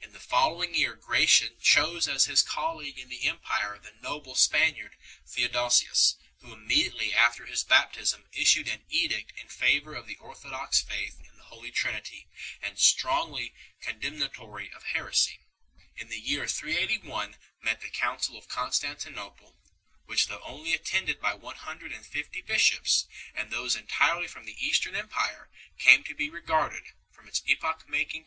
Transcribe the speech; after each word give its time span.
In 0.00 0.12
the 0.14 0.20
follow 0.20 0.62
ing 0.64 0.74
year 0.74 0.94
Gratian 0.94 1.58
chose 1.60 2.08
as 2.08 2.24
his 2.24 2.42
colleague 2.42 2.98
in 2.98 3.10
the 3.10 3.24
empire 3.24 3.78
the 3.78 3.92
noble 3.92 4.34
Spaniard 4.34 4.96
Theodosius, 5.26 6.16
who 6.40 6.54
immediately 6.54 7.12
after 7.12 7.44
his 7.44 7.62
baptism 7.62 8.24
issued 8.32 8.68
an 8.68 8.84
edict 8.88 9.32
4 9.32 9.40
in 9.42 9.48
favour 9.48 9.94
of 9.94 10.06
the 10.06 10.16
orthodox 10.16 10.80
faith 10.80 11.20
in 11.20 11.36
the 11.36 11.42
Holy 11.44 11.70
Trinity, 11.70 12.26
and 12.62 12.78
strongly 12.78 13.52
condemnatory 13.82 14.72
of 14.72 14.82
heresy. 14.94 15.40
In 15.94 16.08
the 16.08 16.18
year 16.20 16.46
381 16.48 17.36
met 17.60 17.82
the 17.82 17.90
Council 17.90 18.38
of 18.38 18.48
Constantinople, 18.48 19.58
which, 20.06 20.28
though 20.28 20.40
only 20.40 20.72
attended 20.72 21.20
by 21.20 21.34
one 21.34 21.56
hundred 21.56 21.92
and 21.92 22.06
fifty 22.06 22.40
bishops, 22.40 23.06
and 23.34 23.50
those 23.50 23.76
entirely 23.76 24.26
from 24.26 24.46
the 24.46 24.56
Eastern 24.58 24.96
Empire, 24.96 25.50
came 25.78 26.02
to 26.04 26.14
be 26.14 26.30
regarded, 26.30 26.84
from 27.10 27.28
its 27.28 27.42
epoch 27.44 27.46
making 27.46 27.56
character, 27.58 27.72
as 27.72 27.72
oecumenical 27.84 28.10
6. 28.12 28.12
CHAP. 28.12 28.14